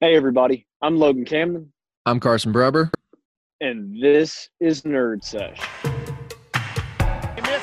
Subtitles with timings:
[0.00, 0.66] Hey, everybody.
[0.82, 1.72] I'm Logan Camden,
[2.04, 2.90] I'm Carson Breber.
[3.62, 5.58] and this is Nerd Sesh.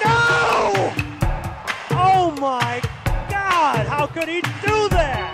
[0.04, 0.93] No!
[1.91, 3.85] Oh my God!
[3.85, 5.29] How could he do that?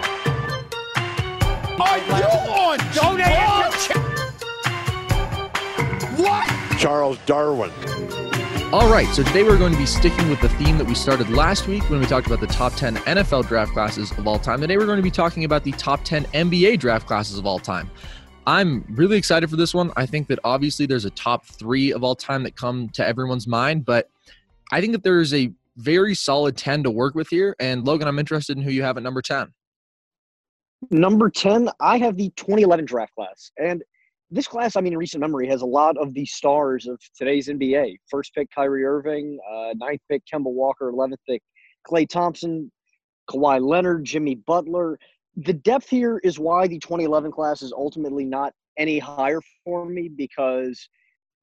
[1.80, 2.14] Are you
[2.52, 3.20] on Don't
[6.20, 6.78] What?
[6.78, 7.72] Charles Darwin.
[8.72, 11.32] All right, so today we're going to be sticking with the theme that we started
[11.32, 14.62] last week when we talked about the top 10 NFL draft classes of all time.
[14.62, 17.58] Today we're going to be talking about the top 10 NBA draft classes of all
[17.58, 17.90] time.
[18.46, 19.92] I'm really excited for this one.
[19.98, 23.48] I think that obviously there's a top three of all time that come to everyone's
[23.48, 24.08] mind, but
[24.72, 27.56] I think that there's a very solid 10 to work with here.
[27.60, 29.52] And Logan, I'm interested in who you have at number 10.
[30.92, 33.50] Number 10, I have the 2011 draft class.
[33.58, 33.82] And
[34.32, 37.48] this class, I mean, in recent memory, has a lot of the stars of today's
[37.48, 37.98] NBA.
[38.10, 39.40] First pick, Kyrie Irving.
[39.50, 40.92] Uh, ninth pick, Kemba Walker.
[40.92, 41.42] 11th pick,
[41.88, 42.72] Klay Thompson.
[43.30, 45.00] Kawhi Leonard, Jimmy Butler.
[45.36, 50.10] The depth here is why the 2011 class is ultimately not any higher for me
[50.10, 50.90] because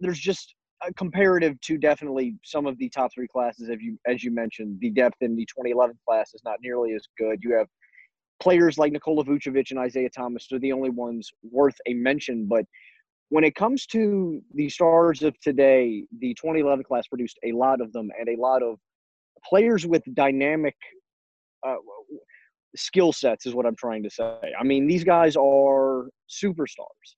[0.00, 0.54] there's just
[0.86, 4.78] a comparative to definitely some of the top three classes, as you as you mentioned,
[4.80, 7.38] the depth in the 2011 class is not nearly as good.
[7.42, 7.68] You have
[8.40, 12.46] players like Nikola Vucevic and Isaiah Thomas are the only ones worth a mention.
[12.46, 12.64] But
[13.28, 17.92] when it comes to the stars of today, the 2011 class produced a lot of
[17.92, 18.78] them and a lot of
[19.44, 20.74] players with dynamic
[21.66, 21.76] uh,
[22.76, 24.38] skill sets, is what I'm trying to say.
[24.58, 27.16] I mean, these guys are superstars.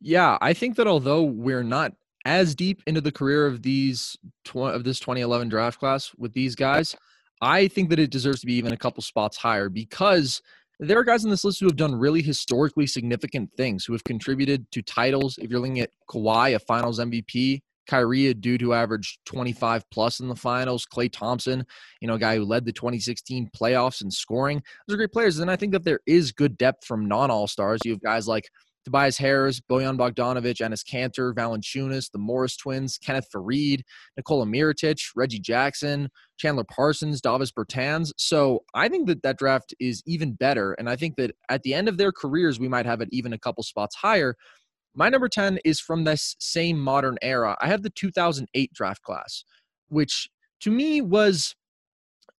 [0.00, 1.92] Yeah, I think that although we're not
[2.24, 6.54] as deep into the career of these tw- of this 2011 draft class with these
[6.54, 6.96] guys,
[7.40, 10.42] I think that it deserves to be even a couple spots higher because
[10.78, 14.04] there are guys on this list who have done really historically significant things, who have
[14.04, 15.38] contributed to titles.
[15.38, 20.20] If you're looking at Kawhi, a Finals MVP, Kyrie, a dude who averaged 25 plus
[20.20, 21.66] in the finals, Klay Thompson,
[22.00, 24.62] you know, a guy who led the 2016 playoffs in scoring.
[24.86, 25.38] Those are great players.
[25.38, 27.80] And I think that there is good depth from non All Stars.
[27.84, 28.48] You have guys like
[28.84, 33.82] Tobias Harris, Bojan Bogdanovic, Enes Kanter, Valanciunas, the Morris twins, Kenneth Faried,
[34.16, 38.12] Nikola Mirotic, Reggie Jackson, Chandler Parsons, Davis Bertans.
[38.16, 40.72] So I think that that draft is even better.
[40.74, 43.32] And I think that at the end of their careers, we might have it even
[43.32, 44.34] a couple spots higher.
[44.94, 47.56] My number 10 is from this same modern era.
[47.60, 49.44] I have the 2008 draft class,
[49.88, 50.28] which
[50.60, 51.54] to me was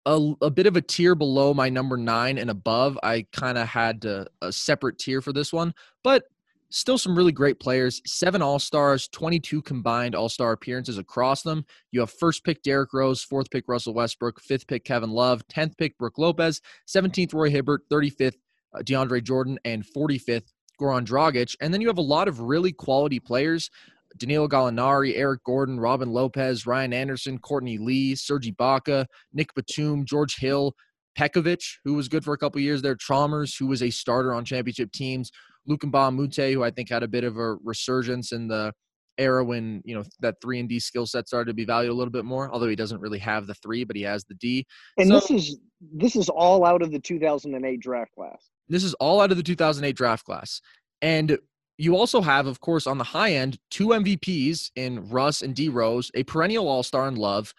[0.06, 2.98] a, a bit of a tier below my number nine and above.
[3.04, 5.74] I kind of had a separate tier for this one,
[6.04, 6.24] but
[6.72, 8.02] still some really great players.
[8.06, 11.66] Seven All Stars, 22 combined All Star appearances across them.
[11.92, 15.78] You have first pick Derrick Rose, fourth pick Russell Westbrook, fifth pick Kevin Love, 10th
[15.78, 18.36] pick Brooke Lopez, 17th Roy Hibbert, 35th
[18.74, 20.48] uh, DeAndre Jordan, and 45th
[20.80, 21.56] Goran Dragic.
[21.62, 23.70] And then you have a lot of really quality players.
[24.18, 30.36] Danilo Gallinari, Eric Gordon, Robin Lopez, Ryan Anderson, Courtney Lee, Serge Ibaka, Nick Batum, George
[30.38, 30.76] Hill,
[31.18, 34.46] Pekovic, who was good for a couple years there, Chalmers, who was a starter on
[34.46, 35.32] championship teams,
[35.68, 38.74] Luc Mbah a Moute, who I think had a bit of a resurgence in the
[39.18, 41.94] era when you know that three and D skill set started to be valued a
[41.96, 42.52] little bit more.
[42.52, 44.66] Although he doesn't really have the three, but he has the D.
[44.98, 45.58] And So- this is
[45.94, 48.50] this is all out of the 2008 draft class.
[48.70, 50.62] This is all out of the 2008 draft class.
[51.02, 51.38] And
[51.78, 55.68] you also have, of course, on the high end, two MVPs in Russ and D
[55.70, 57.54] Rose, a perennial all star in Love,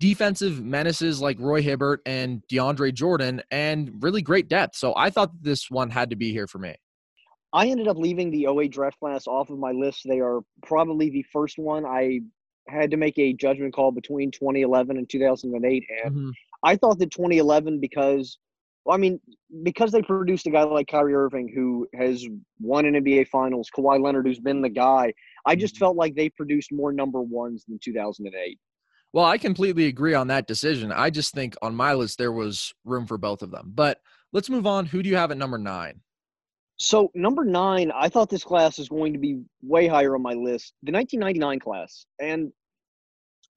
[0.00, 4.76] defensive menaces like Roy Hibbert and DeAndre Jordan, and really great depth.
[4.76, 6.74] So I thought this one had to be here for me.
[7.52, 10.02] I ended up leaving the OA draft class off of my list.
[10.04, 12.20] They are probably the first one I
[12.68, 15.84] had to make a judgment call between 2011 and 2008.
[16.04, 16.32] And Mhm.
[16.62, 18.38] I thought that 2011 because,
[18.84, 19.18] well, I mean,
[19.62, 22.26] because they produced a guy like Kyrie Irving who has
[22.60, 25.14] won an NBA Finals, Kawhi Leonard who's been the guy.
[25.46, 25.78] I just Mhm.
[25.78, 28.58] felt like they produced more number ones than 2008.
[29.14, 30.92] Well, I completely agree on that decision.
[30.92, 33.72] I just think on my list there was room for both of them.
[33.74, 34.84] But let's move on.
[34.84, 36.02] Who do you have at number nine?
[36.78, 40.34] So number nine, I thought this class is going to be way higher on my
[40.34, 42.52] list, the 1999 class, and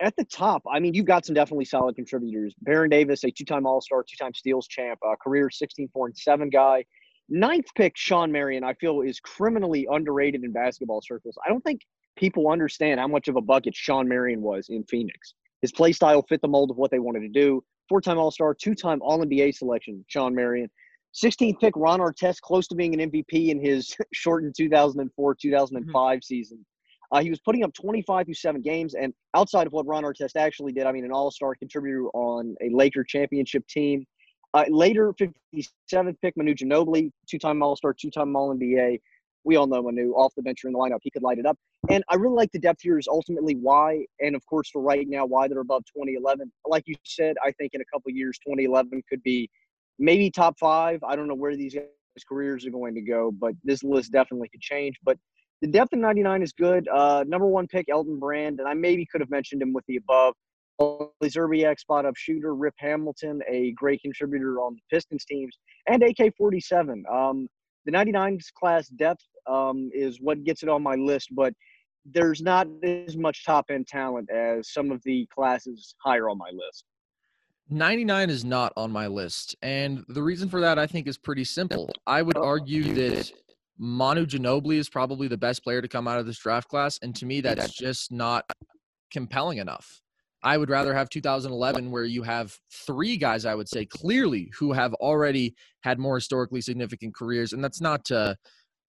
[0.01, 2.55] at the top, I mean, you've got some definitely solid contributors.
[2.61, 6.83] Baron Davis, a two-time All-Star, two-time steals champ, uh, career 16, 4, and 7 guy.
[7.29, 11.37] Ninth pick, Shawn Marion, I feel is criminally underrated in basketball circles.
[11.45, 11.81] I don't think
[12.17, 15.35] people understand how much of a bucket Shawn Marion was in Phoenix.
[15.61, 17.63] His play style fit the mold of what they wanted to do.
[17.87, 20.69] Four-time All-Star, two-time All-NBA selection, Shawn Marion.
[21.13, 26.65] 16th pick, Ron Artest, close to being an MVP in his shortened 2004 2005 season.
[27.11, 30.37] Uh, he was putting up 25 through seven games, and outside of what Ron Artest
[30.37, 34.05] actually did, I mean, an all star contributor on a Laker championship team.
[34.53, 38.99] Uh, later, 57th pick, Manu Ginobili, two time All Star, two time All NBA.
[39.43, 40.99] We all know Manu off the bench or in the lineup.
[41.01, 41.57] He could light it up.
[41.89, 45.07] And I really like the depth here is ultimately why, and of course, for right
[45.09, 46.51] now, why they're above 2011.
[46.67, 49.49] Like you said, I think in a couple years, 2011 could be
[50.01, 50.99] maybe top five.
[51.03, 51.75] I don't know where these
[52.27, 54.97] careers are going to go, but this list definitely could change.
[55.03, 55.17] But
[55.61, 56.87] the depth of 99 is good.
[56.87, 59.97] Uh, number one pick, Elton Brand, and I maybe could have mentioned him with the
[59.97, 60.33] above.
[60.81, 65.55] Szczerbiak, spot up shooter, Rip Hamilton, a great contributor on the Pistons teams,
[65.87, 67.03] and AK 47.
[67.11, 67.47] Um,
[67.85, 71.53] the 99s class depth um, is what gets it on my list, but
[72.05, 76.49] there's not as much top end talent as some of the classes higher on my
[76.51, 76.85] list.
[77.71, 79.55] 99 is not on my list.
[79.61, 81.89] And the reason for that, I think, is pretty simple.
[82.05, 83.31] I would argue that
[83.77, 86.99] Manu Ginobili is probably the best player to come out of this draft class.
[87.01, 88.45] And to me, that's just not
[89.09, 90.01] compelling enough.
[90.43, 94.73] I would rather have 2011, where you have three guys, I would say clearly, who
[94.73, 97.53] have already had more historically significant careers.
[97.53, 98.35] And that's not to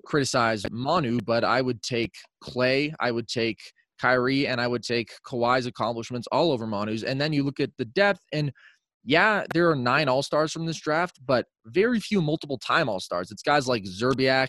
[0.05, 3.61] criticize Manu, but I would take Klay, I would take
[4.01, 7.05] Kyrie, and I would take Kawhi's accomplishments all over Manu's.
[7.05, 8.51] And then you look at the depth, and
[9.05, 13.01] yeah, there are nine All Stars from this draft, but very few multiple time All
[13.01, 13.31] Stars.
[13.31, 14.49] It's guys like Szczerbiak,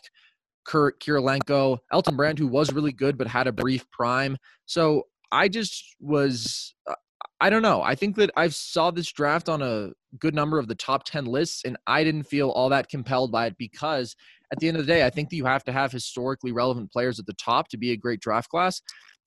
[0.66, 4.38] Kurt Kirilenko, Elton Brand, who was really good but had a brief prime.
[4.66, 6.96] So I just was, uh,
[7.42, 7.82] I don't know.
[7.82, 9.90] I think that I saw this draft on a
[10.20, 13.48] good number of the top 10 lists, and I didn't feel all that compelled by
[13.48, 14.16] it because
[14.52, 16.92] at the end of the day, I think that you have to have historically relevant
[16.92, 18.82] players at the top to be a great draft class.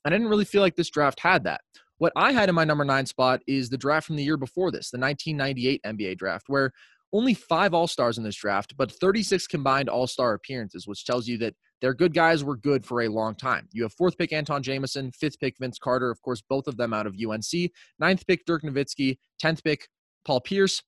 [0.04, 1.62] I didn't really feel like this draft had that.
[1.98, 4.70] What I had in my number nine spot is the draft from the year before
[4.70, 6.72] this, the 1998 NBA draft, where
[7.12, 11.26] only five All Stars in this draft, but 36 combined All Star appearances, which tells
[11.26, 13.68] you that their good guys were good for a long time.
[13.72, 16.92] You have fourth pick Antawn Jamison, fifth pick Vince Carter, of course, both of them
[16.92, 19.88] out of UNC, ninth pick Dirk Nowitzki, 10th pick
[20.24, 20.82] Paul Pierce,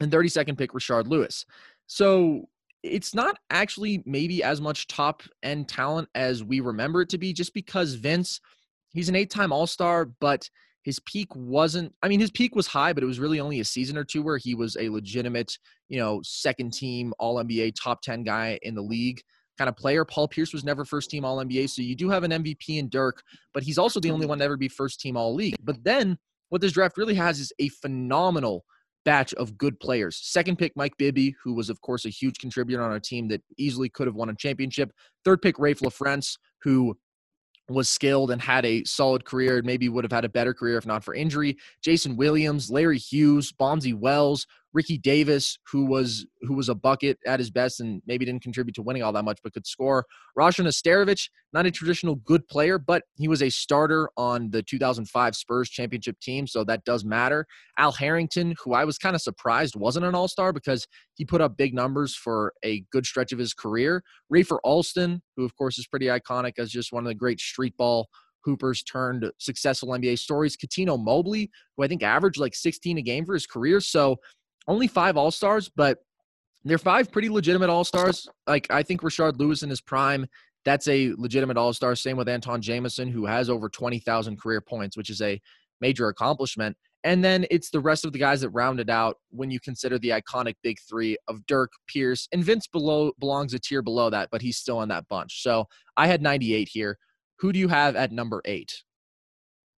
[0.00, 1.44] and 32nd pick Rashard Lewis.
[1.86, 2.48] So
[2.82, 7.32] it's not actually maybe as much top end talent as we remember it to be,
[7.32, 8.40] just because Vince
[8.92, 10.48] he's an eight time All Star, but
[10.84, 13.64] his peak wasn't, I mean, his peak was high, but it was really only a
[13.64, 15.58] season or two where he was a legitimate,
[15.88, 19.20] you know, second team All NBA top 10 guy in the league
[19.58, 20.04] kind of player.
[20.04, 21.68] Paul Pierce was never first team All NBA.
[21.68, 24.44] So you do have an MVP in Dirk, but he's also the only one to
[24.44, 25.56] ever be first team All League.
[25.62, 26.16] But then
[26.48, 28.64] what this draft really has is a phenomenal
[29.04, 30.18] batch of good players.
[30.22, 33.42] Second pick, Mike Bibby, who was, of course, a huge contributor on a team that
[33.56, 34.92] easily could have won a championship.
[35.24, 36.96] Third pick, Raef LaFrentz, who
[37.68, 40.78] was skilled and had a solid career, and maybe would have had a better career
[40.78, 41.56] if not for injury.
[41.82, 47.38] Jason Williams, Larry Hughes, Bonzi Wells, Ricky Davis, who was who was a bucket at
[47.38, 50.04] his best and maybe didn't contribute to winning all that much, but could score.
[50.38, 55.34] Rasho Nesterovic, not a traditional good player, but he was a starter on the 2005
[55.34, 57.46] Spurs championship team, so that does matter.
[57.78, 61.40] Al Harrington, who I was kind of surprised wasn't an All Star because he put
[61.40, 64.02] up big numbers for a good stretch of his career.
[64.32, 67.76] Rafer Alston, who of course is pretty iconic as just one of the great street
[67.76, 68.08] ball
[68.44, 70.56] hoopers turned successful NBA stories.
[70.56, 73.80] Cuttino Mobley, who I think averaged like 16 a game for his career.
[73.80, 74.16] So
[74.68, 75.98] only five All Stars, but
[76.64, 78.28] they're five pretty legitimate All Stars.
[78.46, 80.26] Like I think Rashard Lewis in his prime,
[80.64, 81.96] that's a legitimate All Star.
[81.96, 85.40] Same with Antawn Jamison, who has over twenty thousand career points, which is a
[85.80, 86.76] major accomplishment.
[87.04, 90.10] And then it's the rest of the guys that rounded out when you consider the
[90.10, 94.42] iconic big three of Dirk, Pierce, and Vince below belongs a tier below that, but
[94.42, 95.42] he's still in that bunch.
[95.42, 95.66] So
[95.96, 96.98] I had 98 here.
[97.38, 98.82] Who do you have at number eight?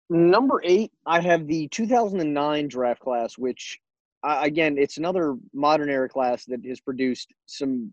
[0.08, 3.78] Number eight, I have the 2009 draft class, which
[4.22, 7.90] uh, again, it's another modern era class that has produced some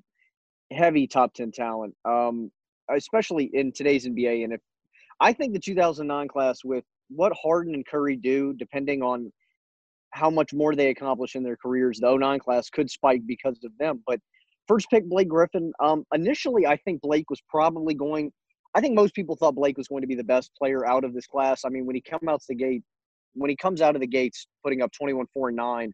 [0.71, 2.51] heavy top 10 talent, um,
[2.93, 4.43] especially in today's NBA.
[4.43, 4.61] And if
[5.19, 9.31] I think the 2009 class, with what Harden and Curry do, depending on
[10.11, 13.71] how much more they accomplish in their careers, the 09 class could spike because of
[13.79, 14.03] them.
[14.05, 14.19] But
[14.67, 15.71] first pick, Blake Griffin.
[15.81, 18.31] Um, initially, I think Blake was probably going.
[18.75, 21.13] I think most people thought Blake was going to be the best player out of
[21.13, 21.61] this class.
[21.65, 22.83] I mean, when he comes out the gate,
[23.33, 25.93] when he comes out of the gates, putting up 21, 4, and 9,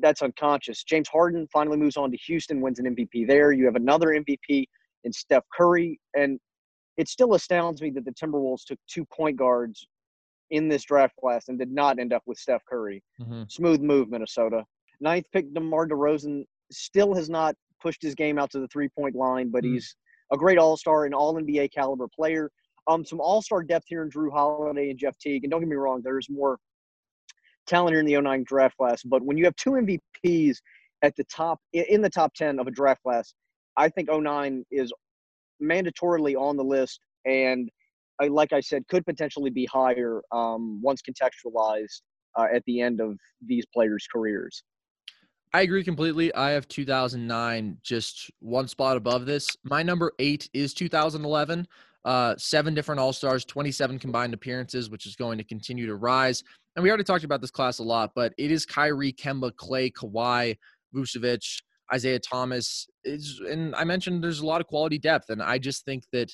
[0.00, 0.84] that's unconscious.
[0.84, 3.52] James Harden finally moves on to Houston, wins an MVP there.
[3.52, 4.66] You have another MVP
[5.04, 6.38] in Steph Curry, and
[6.96, 9.86] it still astounds me that the Timberwolves took two point guards
[10.50, 13.02] in this draft class and did not end up with Steph Curry.
[13.20, 13.42] Mm-hmm.
[13.48, 14.64] Smooth move, Minnesota.
[15.00, 19.14] Ninth pick, DeMar DeRozan still has not pushed his game out to the three point
[19.14, 19.74] line, but mm-hmm.
[19.74, 19.94] he's
[20.32, 22.50] a great All Star and All NBA caliber player.
[22.86, 25.44] Um, some All Star depth here in Jrue Holiday and Jeff Teague.
[25.44, 26.58] And don't get me wrong, there's more
[27.68, 29.02] talent in the 09 draft class.
[29.04, 30.56] But when you have two MVPs
[31.02, 33.34] at the top in the top 10 of a draft class,
[33.76, 34.92] I think 09 is
[35.62, 37.70] mandatorily on the list and
[38.26, 42.00] like I said, could potentially be higher um, once contextualized
[42.36, 44.64] uh, at the end of these players' careers.
[45.54, 46.34] I agree completely.
[46.34, 49.56] I have 2009 just one spot above this.
[49.62, 51.66] My number eight is 2011.
[52.04, 56.42] Uh, seven different All Stars, 27 combined appearances, which is going to continue to rise
[56.78, 59.92] and we already talked about this class a lot, but it is Kyrie, Kemba, Klay,
[59.92, 60.56] Kawhi,
[60.94, 61.60] Vucevic,
[61.92, 65.84] Isaiah Thomas is, and I mentioned there's a lot of quality depth, and I just
[65.84, 66.30] think that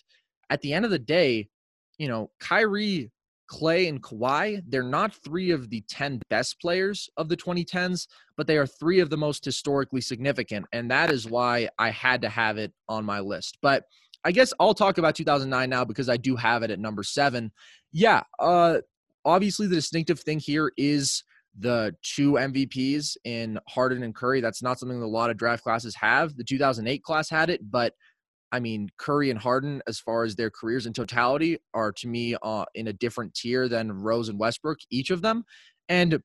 [0.50, 1.48] at the end of the day,
[1.96, 3.10] you know, Kyrie,
[3.50, 8.06] Klay, and Kawhi, they're not three of the 10 best players of the 2010s,
[8.36, 10.66] but they are three of the most historically significant.
[10.72, 13.56] And that is why I had to have it on my list.
[13.62, 13.84] But
[14.24, 17.52] I guess I'll talk about 2009 now because I do have it at number seven.
[17.92, 18.78] Yeah, uh,
[19.24, 21.22] obviously the distinctive thing here is
[21.58, 24.40] the two MVPs in Harden and Curry.
[24.40, 26.36] That's not something that a lot of draft classes have.
[26.36, 27.94] The 2008 class had it, but
[28.50, 32.36] I mean, Curry and Harden, as far as their careers in totality, are to me
[32.42, 35.44] uh, in a different tier than Rose and Westbrook, each of them.
[35.88, 36.20] And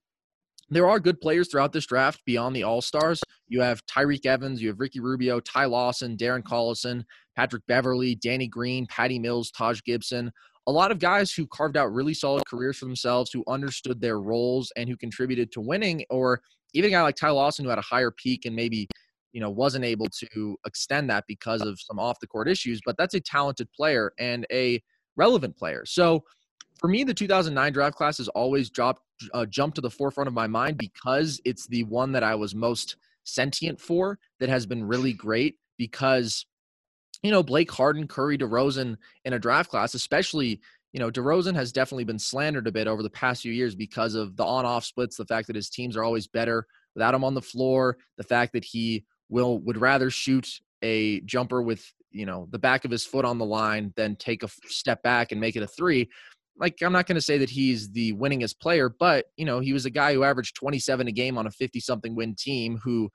[0.70, 3.22] there are good players throughout this draft beyond the All Stars.
[3.48, 7.04] You have Tyreke Evans, you have Ricky Rubio, Ty Lawson, Darren Collison,
[7.40, 10.30] Patrick Beverley, Danny Green, Patty Mills, Taj Gibson.
[10.68, 14.20] A lot of guys who carved out really solid careers for themselves, who understood their
[14.20, 16.42] roles and who contributed to winning, or
[16.74, 18.90] even a guy like Ty Lawson who had a higher peak and maybe
[19.32, 22.98] you know wasn't able to extend that because of some off the court issues but
[22.98, 24.82] that's a talented player and a
[25.18, 26.24] relevant player so
[26.80, 29.04] for me the 2009 draft class has always dropped
[29.36, 32.56] uh, jumped to the forefront of my mind because it's the one that i was
[32.56, 36.48] most sentient for that has been really great because
[37.24, 40.62] you know blake harden curry DeRozan in a draft class especially
[40.92, 44.16] you know, DeRozan has definitely been slandered a bit over the past few years because
[44.16, 47.36] of the on-off splits, the fact that his teams are always better without him on
[47.36, 52.48] the floor, the fact that he will would rather shoot a jumper with you know
[52.52, 55.56] the back of his foot on the line than take a step back and make
[55.56, 56.10] it a three.
[56.58, 59.72] Like i'm not going to say that he's the winningest player but you know he
[59.72, 63.10] was a guy who averaged 27 a game on a 50 something win team who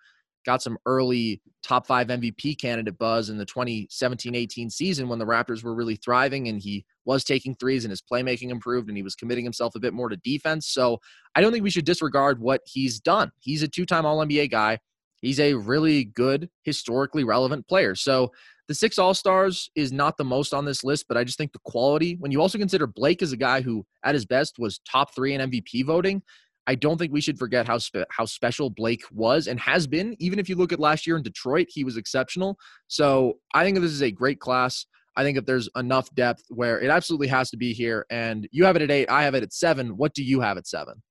[0.45, 5.65] got some early top 5 MVP candidate buzz in the 2017-18 season when the Raptors
[5.65, 9.15] were really thriving and he was taking threes and his playmaking improved and he was
[9.15, 10.69] committing himself a bit more to defense.
[10.69, 11.01] So
[11.35, 13.33] I don't think we should disregard what he's done.
[13.41, 14.79] He's a two-time all-NBA guy.
[15.21, 17.95] He's a really good, historically relevant player.
[17.95, 18.31] So
[18.69, 21.53] the six All Stars is not the most on this list, but I just think
[21.53, 24.81] the quality, when you also consider Blake as a guy who, at his best, was
[24.91, 26.23] top three in MVP voting,
[26.67, 30.17] I don't think we should forget how spe- how special Blake was and has been.
[30.19, 32.59] Even if you look at last year in Detroit, he was exceptional.
[32.89, 34.87] So I think this is a great class.
[35.17, 38.05] I think if there's enough depth where it absolutely has to be here.
[38.11, 39.97] And you have it at eight, I have it at seven.
[39.97, 41.03] What do you have at seven?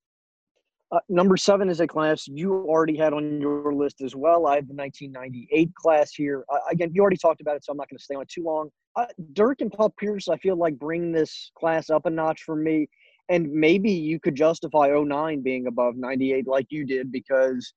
[0.91, 4.45] Uh, number seven is a class you already had on your list as well.
[4.45, 6.45] I have the 1998 class here.
[6.53, 8.29] Uh, again, you already talked about it, so I'm not going to stay on it
[8.29, 8.69] too long.
[8.95, 12.55] Uh, Dirk and Paul Pierce, I feel like bring this class up a notch for
[12.55, 12.87] me.
[13.29, 17.73] And maybe you could justify 09 being above 98 like you did because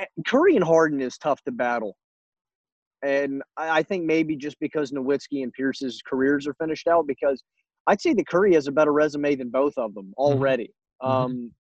[0.00, 1.96] eh, Curry and Harden is tough to battle.
[3.04, 7.42] And I think maybe just because Nowitzki and Pierce's careers are finished out, because
[7.86, 10.22] I'd say that Curry has a better resume than both of them mm-hmm.
[10.22, 10.70] already.
[11.02, 11.10] Mm-hmm.
[11.10, 11.52] Um,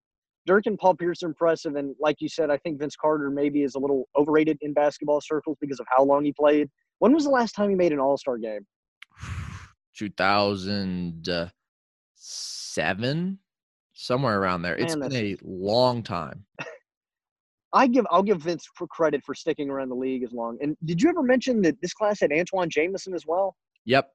[0.45, 3.63] Dirk and Paul Pierce are impressive, and like you said, I think Vince Carter maybe
[3.63, 6.69] is a little overrated in basketball circles because of how long he played.
[6.99, 8.65] When was the last time he made an All Star game?
[12.75, 13.39] 2007,
[13.93, 14.75] somewhere around there.
[14.75, 16.45] Man, it's been a long time.
[17.73, 20.57] I give I'll give Vince for credit for sticking around the league as long.
[20.61, 23.55] And did you ever mention that this class had Antawn Jamison as well?
[23.85, 24.09] Yep.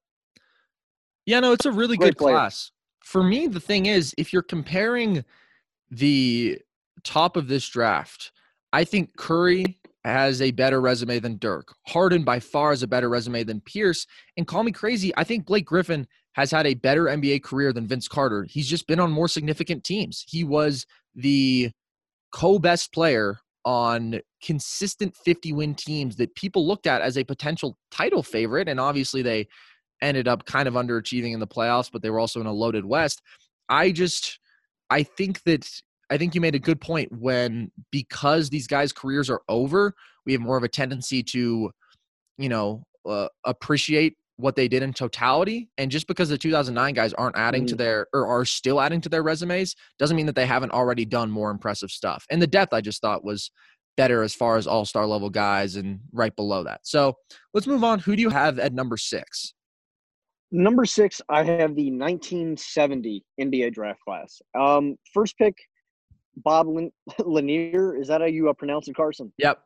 [1.27, 2.37] Yeah, no, it's a really Great good player.
[2.37, 2.71] class.
[3.05, 5.25] For me, the thing is, if you're comparing
[5.91, 6.59] the
[7.05, 8.33] top of this draft,
[8.73, 11.75] I think Curry has a better resume than Dirk.
[11.87, 14.07] Harden by far has a better resume than Pierce.
[14.37, 17.87] And call me crazy, I think Blake Griffin has had a better NBA career than
[17.87, 18.47] Vince Carter.
[18.49, 20.25] He's just been on more significant teams.
[20.29, 21.71] He was the
[22.33, 28.23] co-best player on consistent 50 win teams that people looked at as a potential title
[28.23, 29.47] favorite and obviously they
[30.01, 32.85] ended up kind of underachieving in the playoffs but they were also in a loaded
[32.85, 33.21] west.
[33.69, 34.39] I just
[34.91, 35.69] I think that
[36.11, 39.95] I think you made a good point when because these guys' careers are over,
[40.25, 41.71] we have more of a tendency to,
[42.39, 45.69] you know, uh, appreciate what they did in totality.
[45.79, 47.71] And just because the 2009 guys aren't adding mm-hmm.
[47.71, 51.05] to their or are still adding to their resumes doesn't mean that they haven't already
[51.05, 52.25] done more impressive stuff.
[52.31, 53.51] And the depth I just thought was
[53.97, 56.81] better as far as all star level guys and right below that.
[56.85, 57.17] So
[57.53, 57.99] let's move on.
[57.99, 59.55] Who do you have at number six?
[60.53, 64.41] Number six, I have the 1970 NBA draft class.
[64.59, 65.55] Um, first pick,
[66.37, 66.69] Bob
[67.19, 68.01] Lanier.
[68.01, 69.33] Is that how you uh, pronounce it, Carson?
[69.37, 69.59] Yep.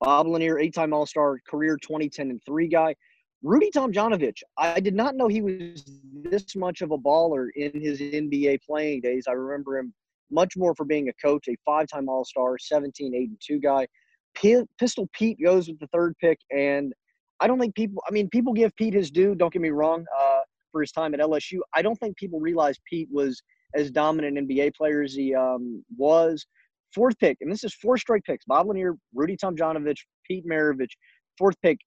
[0.00, 2.94] Bob Lanier, eight-time All-Star, career 2010 and three guy.
[3.42, 4.42] Rudy Tomjanovich.
[4.58, 9.00] I did not know he was this much of a baller in his NBA playing
[9.00, 9.24] days.
[9.28, 9.94] I remember him
[10.30, 13.86] much more for being a coach, a five-time All-Star, 17, 8, and two guy.
[14.34, 16.92] P- Pistol Pete goes with the third pick, and
[17.40, 18.02] I don't think people.
[18.06, 19.34] I mean, people give Pete his due.
[19.34, 20.04] Don't get me wrong.
[20.18, 23.42] Uh, for his time at LSU, I don't think people realize Pete was
[23.74, 26.46] as dominant NBA player as he um, was.
[26.94, 30.90] Fourth pick, and this is four straight picks: Bob Lanier, Rudy Tomjanovich, Pete Maravich.
[31.38, 31.78] Fourth pick,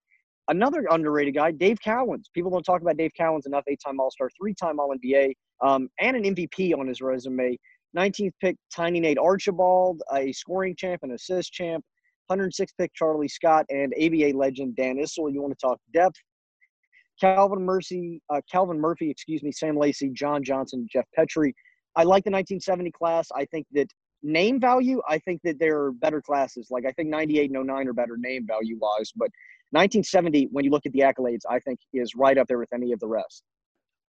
[0.47, 2.25] another underrated guy, Dave Cowens.
[2.33, 3.63] People don't talk about Dave Cowens enough.
[3.67, 7.57] Eight-time All-Star, three-time All-NBA, um, and an MVP on his resume.
[7.97, 11.83] 19th pick, Tiny Nate Archibald, a scoring champ, an assist champ.
[12.31, 15.31] 106th pick, Charlie Scott, and ABA legend Dan Issel.
[15.31, 16.15] You want to talk depth?
[17.19, 21.53] Calvin Murphy, uh, Calvin Murphy, excuse me, Sam Lacey, John Johnson, Geoff Petrie.
[21.95, 23.27] I like the 1970 class.
[23.35, 23.87] I think that
[24.23, 26.67] name value, I think that there are better classes.
[26.71, 29.29] Like I think 98 and 09 are better name value wise, but
[29.71, 32.91] 1970, when you look at the accolades, I think is right up there with any
[32.91, 33.43] of the rest.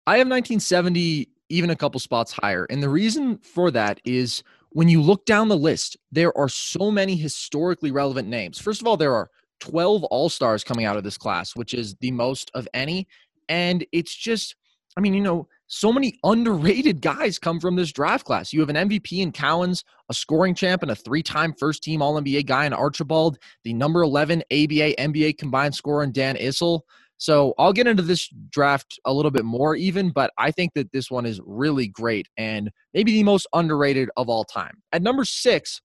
[0.06, 2.66] I have 1970 even a couple spots higher.
[2.70, 6.90] And the reason for that is when you look down the list, there are so
[6.90, 8.58] many historically relevant names.
[8.58, 9.30] First of all, there are
[9.60, 13.06] 12 All Stars coming out of this class, which is the most of any.
[13.48, 14.56] And it's just,
[14.96, 18.52] I mean, you know, so many underrated guys come from this draft class.
[18.52, 22.00] You have an MVP in Cowens, a scoring champ, and a three time first team
[22.00, 26.82] All NBA guy in Archibald, the number 11 ABA NBA combined scorer in Dan Issel.
[27.16, 30.92] So I'll get into this draft a little bit more, even, but I think that
[30.92, 34.80] this one is really great and maybe the most underrated of all time.
[34.92, 35.80] At number six,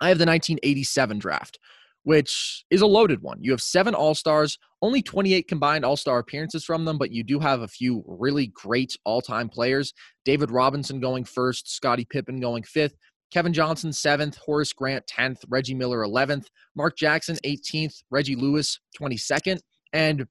[0.00, 1.58] I have the 1987 draft
[2.04, 3.38] which is a loaded one.
[3.40, 7.22] You have seven All Stars, only 28 combined All Star appearances from them, but you
[7.22, 9.92] do have a few really great all time players.
[10.24, 12.96] David Robinson going first, Scottie Pippen going fifth,
[13.32, 19.60] Kevin Johnson seventh, Horace Grant 10th, Reggie Miller 11th, Mark Jackson 18th, Reggie Lewis 22nd.
[19.92, 20.26] And,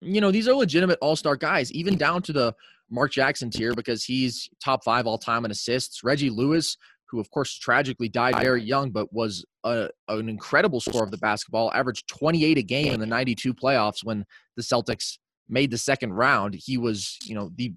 [0.00, 2.54] you know, these are legitimate all star guys, even down to the
[2.90, 6.04] Mark Jackson tier because he's top five all time in assists.
[6.04, 6.76] Reggie Lewis,
[7.12, 11.18] who of course tragically died very young, but was a, an incredible scorer of the
[11.18, 14.24] basketball, averaged 28 a game in the 92 playoffs when
[14.56, 16.54] the Celtics made the second round.
[16.54, 17.72] He was, you know, the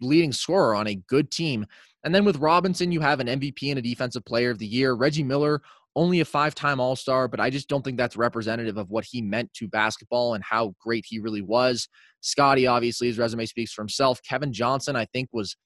[0.00, 1.66] leading scorer on a good team.
[2.04, 4.94] And then with Robinson, you have an MVP and a defensive player of the year.
[4.94, 5.60] Reggie Miller,
[5.96, 9.04] only a five time All Star, but I just don't think that's representative of what
[9.04, 11.88] he meant to basketball and how great he really was.
[12.20, 14.20] Scotty, obviously, his resume speaks for himself.
[14.22, 15.56] Kevin Johnson, I think, was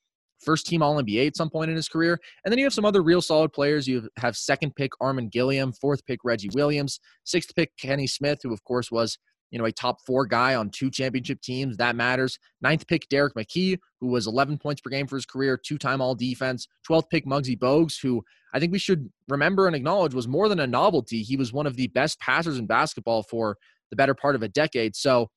[0.44, 2.18] first team All NBA at some point in his career.
[2.44, 3.86] And then you have some other real solid players.
[3.86, 8.52] You have second pick Armen Gilliam, fourth pick Reggie Williams, sixth pick Kenny Smith, who
[8.52, 9.18] of course was
[9.50, 11.76] you know a top four guy on two championship teams.
[11.76, 12.38] That matters.
[12.60, 16.14] Ninth pick Derrick McKey, who was 11 points per game for his career, two-time All
[16.14, 16.66] Defense.
[16.84, 18.24] Twelfth pick Muggsy Bogues, who
[18.54, 21.22] I think we should remember and acknowledge was more than a novelty.
[21.22, 23.56] He was one of the best passers in basketball for
[23.90, 24.96] the better part of a decade.
[24.96, 25.28] So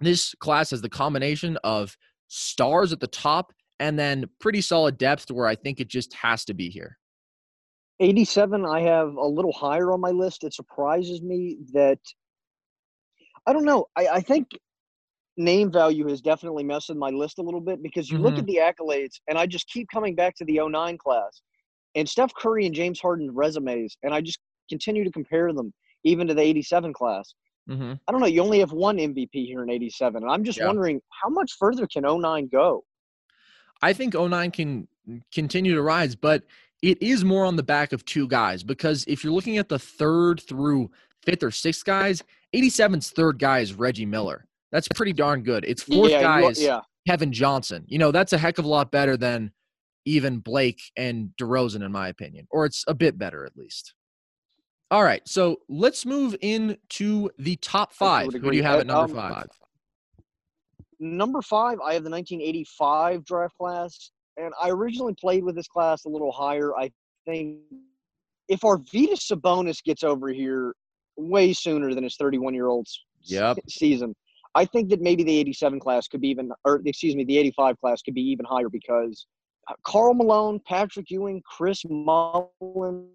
[0.00, 1.96] this class has the combination of
[2.28, 6.14] stars at the top and then pretty solid depth to where I think it just
[6.14, 6.98] has to be here.
[8.00, 10.44] 87, I have a little higher on my list.
[10.44, 11.98] It surprises me that
[13.46, 13.86] I don't know.
[13.96, 14.48] I, I think
[15.36, 18.26] name value has definitely messed with my list a little bit because you mm-hmm.
[18.26, 21.42] look at the accolades, and I just keep coming back to the 09 class
[21.94, 25.72] and Steph Curry and James Harden's resumes, and I just continue to compare them
[26.04, 27.34] even to the 87 class.
[27.68, 27.94] Mm-hmm.
[28.06, 28.26] I don't know.
[28.26, 30.66] You only have one MVP here in 87, and I'm just yeah.
[30.66, 32.84] wondering how much further can 09 go?
[33.84, 34.88] I think 09 can
[35.30, 36.42] continue to rise, but
[36.82, 39.78] it is more on the back of two guys because if you're looking at the
[39.78, 40.90] third through
[41.22, 42.22] fifth or sixth guys,
[42.56, 44.46] 87's third guy is Reggie Miller.
[44.72, 45.66] That's pretty darn good.
[45.66, 46.80] It's fourth yeah, guy is yeah.
[47.06, 47.84] Kevin Johnson.
[47.86, 49.52] You know, that's a heck of a lot better than
[50.06, 53.92] even Blake and DeRozan, in my opinion, or it's a bit better at least.
[54.90, 58.32] All right, so let's move into the top five.
[58.32, 59.48] Who do you have at number um, five?
[61.04, 66.04] Number five, I have the 1985 draft class, and I originally played with this class
[66.04, 66.74] a little higher.
[66.76, 66.90] I
[67.26, 67.60] think
[68.48, 70.74] if Arvydas Sabonis gets over here
[71.16, 72.86] way sooner than his 31 year old
[73.22, 73.58] yep.
[73.68, 74.14] season,
[74.54, 77.80] I think that maybe the 87 class could be even, or excuse me, the 85
[77.80, 79.26] class could be even higher because
[79.84, 83.08] Karl uh, Malone, Patrick Ewing, Chris Mullin,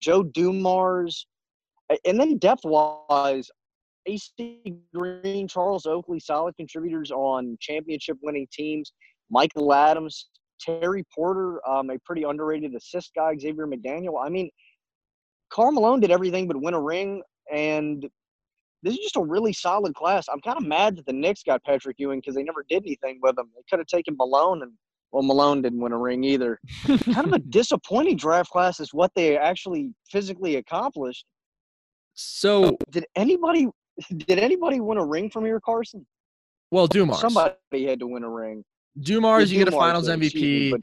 [0.00, 1.26] Joe Dumars,
[2.04, 3.50] and then depth wise,
[4.06, 8.92] AC Green, Charles Oakley, solid contributors on championship winning teams.
[9.30, 10.28] Michael Adams,
[10.60, 14.14] Terry Porter, um, a pretty underrated assist guy, Xavier McDaniel.
[14.24, 14.50] I mean,
[15.50, 18.08] Karl Malone did everything but win a ring, and
[18.82, 20.26] this is just a really solid class.
[20.32, 23.18] I'm kind of mad that the Knicks got Patrick Ewing because they never did anything
[23.22, 23.50] with him.
[23.54, 24.72] They could have taken Malone, and
[25.12, 26.60] well, Malone didn't win a ring either.
[26.86, 31.24] kind of a disappointing draft class is what they actually physically accomplished.
[32.14, 33.68] So, did anybody
[34.16, 36.06] did anybody win a ring from here, Carson?
[36.70, 37.20] Well, Dumars.
[37.20, 38.64] Somebody had to win a ring.
[39.00, 40.72] Dumars, yeah, you get a Finals MVP.
[40.72, 40.80] but-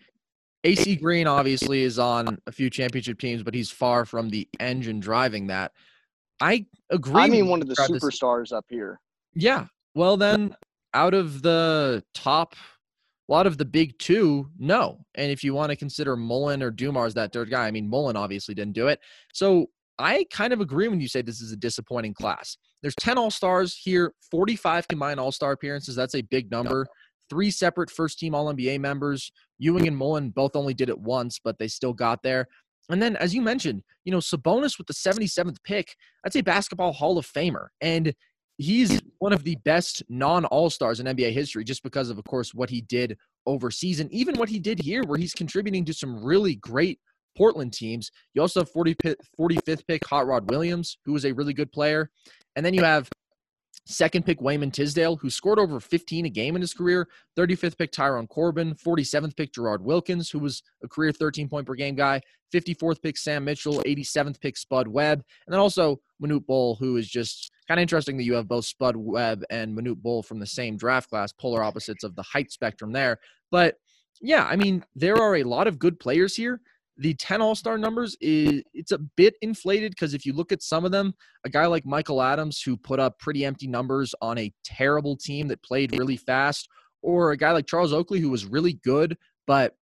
[0.63, 4.99] AC Green obviously is on a few championship teams, but he's far from the engine
[4.99, 5.71] driving that.
[6.41, 7.21] I agree.
[7.21, 8.51] I mean, one of the superstars this.
[8.51, 8.99] up here.
[9.34, 9.67] Yeah.
[9.93, 10.56] Well, then,
[10.93, 12.56] out of the top
[13.30, 14.99] a lot of the big two, no.
[15.15, 18.15] And if you want to consider Mullin or Dumars that third guy, I mean, Mullin
[18.15, 18.99] obviously didn't do it.
[19.34, 19.69] So
[20.00, 22.58] I kind of agree when you say this is a disappointing class.
[22.82, 25.96] There's 10 All Stars here, 45 combined All Star appearances.
[25.96, 26.86] That's a big number.
[27.30, 29.32] Three separate first team All NBA members.
[29.60, 32.48] Ewing and Mullin both only did it once, but they still got there.
[32.90, 36.94] And then, as you mentioned, you know, Sabonis with the 77th pick, that's a basketball
[36.94, 37.68] Hall of Famer.
[37.82, 38.14] And
[38.58, 42.24] he's one of the best non All Stars in NBA history just because of, of
[42.26, 45.94] course, what he did overseas and even what he did here, where he's contributing to
[45.94, 47.00] some really great
[47.38, 48.12] Portland teams.
[48.34, 48.95] You also have 40,
[49.39, 52.10] 45th pick Hot Rod Williams, who was a really good player.
[52.56, 53.10] And then you have
[53.89, 57.08] Second pick Wayman Tisdale, who scored over 15 a game in his career.
[57.38, 58.76] 35th pick Tyrone Corbin.
[58.76, 62.19] 47th pick Gerald Wilkins, who was a career 13 point per game guy.
[62.54, 63.82] 54th pick Sam Mitchell.
[63.84, 65.23] 87th pick Spud Webb.
[65.45, 68.65] And then also Manute Bol, who is just kind of interesting that you have both
[68.65, 72.52] Spud Webb and Manute Bol from the same draft class, polar opposites of the height
[72.52, 73.17] spectrum there.
[73.52, 73.76] But
[74.21, 76.60] yeah, I mean, there are a lot of good players here
[77.00, 80.84] the 10 all-star numbers is it's a bit inflated because if you look at some
[80.84, 81.14] of them
[81.46, 85.48] a guy like michael adams who put up pretty empty numbers on a terrible team
[85.48, 86.68] that played really fast
[87.02, 89.76] or a guy like charles oakley who was really good but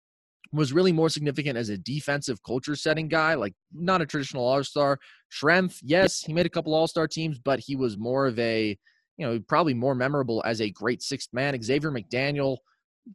[0.53, 4.99] was really more significant as a defensive culture setting guy like not a traditional all-star.
[5.31, 8.77] Schrempf, yes he made a couple all-star teams but he was more of a
[9.17, 11.59] you know probably more memorable as a great sixth man.
[11.61, 12.57] Xavier mcdaniel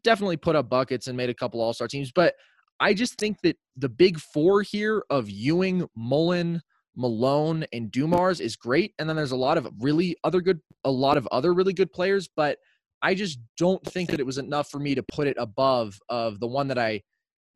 [0.02, 2.34] definitely put up buckets and made a couple all-star teams but
[2.80, 6.60] I just think that the big four here of Ewing, Mullin,
[6.96, 8.92] Malone, and Dumars is great.
[8.98, 11.92] And then there's a lot of really other good, a lot of other really good
[11.92, 12.58] players, but
[13.02, 16.40] I just don't think that it was enough for me to put it above of
[16.40, 17.02] the one that I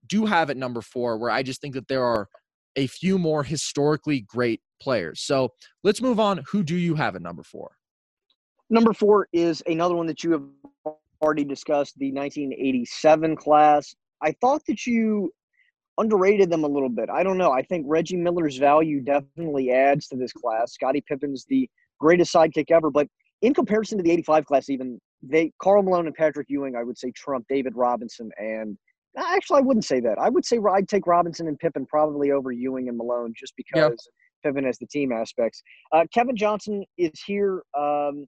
[0.07, 2.29] do have at number four, where I just think that there are
[2.77, 5.21] a few more historically great players.
[5.21, 5.51] So
[5.83, 6.43] let's move on.
[6.51, 7.73] Who do you have at number four?
[8.71, 13.95] Number four is another one that you have already discussed, the 1987 class.
[14.23, 15.33] I thought that you
[15.99, 17.11] underrated them a little bit.
[17.11, 17.53] I don't know.
[17.53, 20.73] I think Reggie Miller's value definitely adds to this class.
[20.73, 21.69] Scottie Pippen's the
[22.01, 23.07] greatest sidekick ever, but
[23.43, 26.99] in comparison to the 85 class, even they Karl Malone and Patrick Ewing, I would
[26.99, 28.77] say Trump, David Robinson, and
[29.19, 30.19] actually I wouldn't say that.
[30.19, 33.75] I would say I'd take Robinson and Pippen probably over Ewing and Malone just because
[33.75, 33.93] yep.
[34.45, 35.63] Pippen has the team aspects.
[35.93, 37.63] Uh, Kevin Johnson is here.
[37.79, 38.27] Um,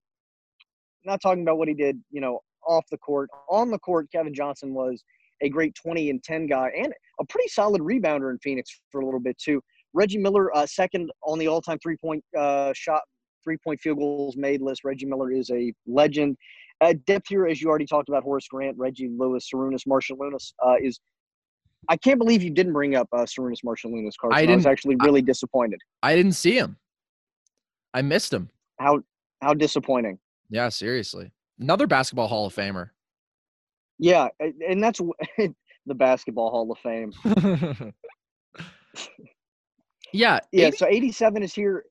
[1.04, 3.28] not talking about what he did, you know, off the court.
[3.50, 5.02] On the court, Kevin Johnson was
[5.44, 9.04] a great 20 and 10 guy and a pretty solid rebounder in Phoenix for a
[9.04, 9.60] little bit too.
[9.92, 13.02] Reggie Miller, uh, second on the all-time three-point uh, shot,
[13.44, 14.82] three-point field goals made list.
[14.84, 16.36] Reggie Miller is a legend.
[16.80, 20.74] Uh, depth here, as you already talked about, Horace Grant, Reggie Lewis, Sarunas Marciulionis uh,
[20.82, 20.98] is.
[21.88, 24.36] I can't believe you didn't bring up uh, Sarunas Marciulionis, Carson.
[24.36, 25.78] I, didn't, I was actually really I, disappointed.
[26.02, 26.78] I didn't see him.
[27.92, 28.48] I missed him.
[28.80, 29.00] How
[29.42, 30.18] how disappointing.
[30.50, 31.30] Yeah, seriously.
[31.60, 32.90] Another basketball Hall of Famer.
[33.98, 35.00] Yeah, and that's
[35.38, 37.12] the Basketball Hall of Fame.
[40.12, 40.70] yeah, yeah.
[40.70, 41.84] so 87 is here,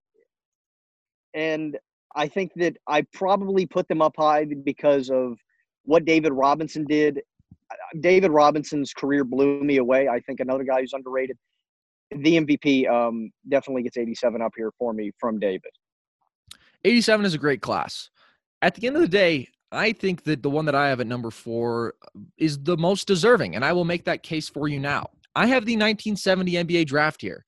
[1.33, 1.77] and
[2.15, 5.37] I think that I probably put them up high because of
[5.85, 7.21] what David Robinson did.
[8.01, 10.07] David Robinson's career blew me away.
[10.07, 11.37] I think another guy who's underrated.
[12.11, 15.71] The MVP um, definitely gets 87 up here for me from David.
[16.83, 18.09] 87 is a great class.
[18.61, 21.07] At the end of the day, I think that the one that I have at
[21.07, 21.95] number four
[22.37, 25.09] is the most deserving, and I will make that case for you now.
[25.35, 27.45] I have the 1970 NBA draft here.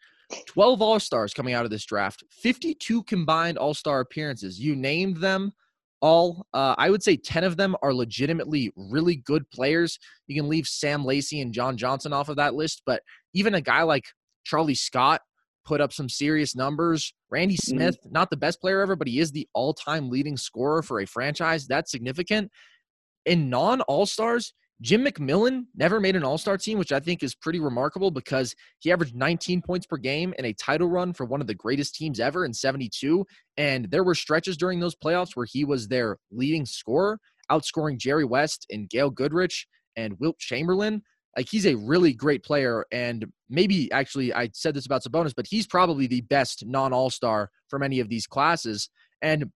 [0.47, 4.59] 12 All Stars coming out of this draft, 52 combined All Star appearances.
[4.59, 5.53] You named them
[6.01, 6.45] all.
[6.53, 9.99] Uh, I would say 10 of them are legitimately really good players.
[10.27, 13.61] You can leave Sam Lacey and John Johnson off of that list, but even a
[13.61, 14.05] guy like
[14.45, 15.21] Charlie Scott,
[15.65, 17.13] put up some serious numbers.
[17.29, 17.77] Randy mm-hmm.
[17.77, 18.13] Smith, mm-hmm.
[18.13, 21.05] not the best player ever, but he is the all time leading scorer for a
[21.05, 21.67] franchise.
[21.67, 22.51] That's significant.
[23.25, 27.23] In non All Stars, Jim McMillian never made an All Star team, which I think
[27.23, 31.25] is pretty remarkable because he averaged 19 points per game in a title run for
[31.25, 33.25] one of the greatest teams ever in 72.
[33.57, 38.25] And there were stretches during those playoffs where he was their leading scorer, outscoring Jerry
[38.25, 41.01] West and Gail Goodrich and Wilt Chamberlain.
[41.35, 45.47] Like he's a really great player, and maybe actually I said this about Sabonis, but
[45.47, 48.89] he's probably the best non All Star from any of these classes.
[49.21, 49.51] And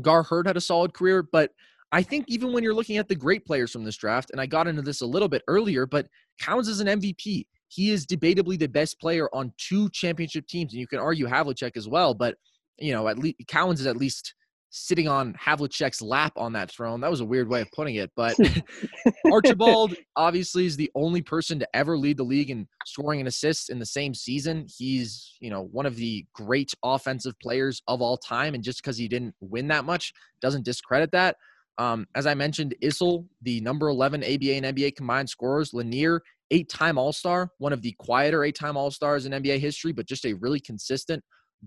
[0.00, 1.50] Gar Heard had a solid career, but
[1.92, 4.46] I think even when you're looking at the great players from this draft, and I
[4.46, 6.08] got into this a little bit earlier, but
[6.42, 7.46] Cowens as an MVP.
[7.68, 11.76] He is debatably the best player on two championship teams, and you can argue Havlicek
[11.76, 12.14] as well.
[12.14, 12.36] But
[12.78, 14.34] you know, at least Cowens is at least
[14.76, 17.00] sitting on Havlicek's lap on that throne.
[17.00, 18.36] That was a weird way of putting it, but
[19.30, 23.68] Archibald obviously is the only person to ever lead the league in scoring and assists
[23.68, 24.66] in the same season.
[24.68, 28.98] He's, you know, one of the great offensive players of all time and just because
[28.98, 31.36] he didn't win that much doesn't discredit that.
[31.78, 36.68] Um, as I mentioned, Issel, the number 11 ABA and NBA combined scorers, Lanier, eight
[36.68, 40.06] time All Star, one of the quieter eight time All Stars in NBA history, but
[40.06, 41.22] just a really consistent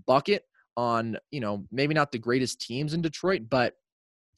[0.06, 0.42] bucket
[0.78, 3.74] on, you know, maybe not the greatest teams in Detroit, but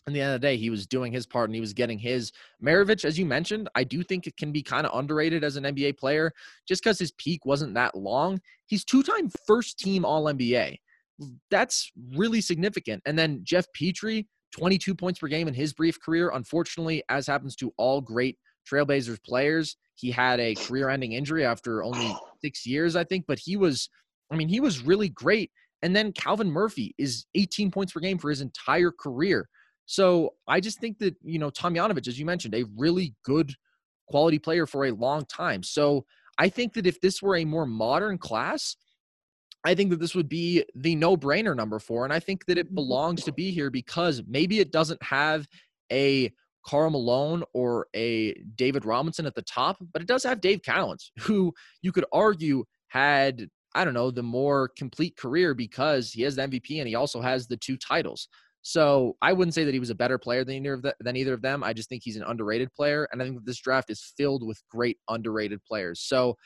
[0.06, 1.98] in the end of the day, he was doing his part and he was getting
[1.98, 2.32] his.
[2.64, 5.64] Maravich, as you mentioned, I do think it can be kind of underrated as an
[5.64, 6.32] NBA player
[6.66, 8.40] just because his peak wasn't that long.
[8.66, 10.78] He's two time first team All NBA.
[11.50, 13.02] That's really significant.
[13.04, 16.30] And then Geoff Petrie, 22 points per game in his brief career.
[16.32, 21.84] Unfortunately, as happens to all great Trailblazers players, he had a career ending injury after
[21.84, 23.26] only six years, I think.
[23.28, 23.90] But he was,
[24.32, 25.50] I mean, he was really great.
[25.82, 29.48] And then Calvin Murphy is 18 points per game for his entire career.
[29.86, 33.54] So I just think that, you know, Tomjanovich, as you mentioned, a really good
[34.08, 35.62] quality player for a long time.
[35.62, 36.04] So
[36.38, 38.76] I think that if this were a more modern class,
[39.64, 42.04] I think that this would be the no brainer number four.
[42.04, 42.76] And I think that it mm-hmm.
[42.76, 45.46] belongs to be here because maybe it doesn't have
[45.92, 46.32] a
[46.64, 51.10] Karl Malone or a David Robinson at the top, but it does have Dave Cowens,
[51.20, 56.36] who you could argue had, I don't know, the more complete career because he has
[56.36, 58.28] the MVP and he also has the two titles.
[58.62, 61.16] So I wouldn't say that he was a better player than either of the, than
[61.16, 61.64] either of them.
[61.64, 64.46] I just think he's an underrated player, and I think that this draft is filled
[64.46, 66.00] with great underrated players.
[66.00, 66.36] So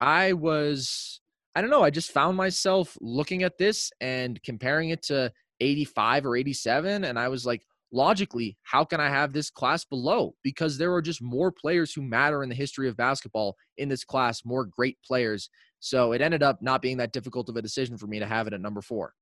[0.00, 1.20] I was,
[1.54, 6.26] I don't know, I just found myself looking at this and comparing it to 85
[6.26, 10.34] or 87, and I was like, logically, how can I have this class below?
[10.42, 14.04] Because there are just more players who matter in the history of basketball in this
[14.04, 15.50] class, more great players.
[15.80, 18.46] So it ended up not being that difficult of a decision for me to have
[18.46, 19.14] it at number four.